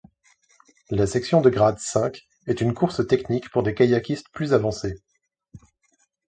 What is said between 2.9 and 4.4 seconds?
technique pour des kayakistes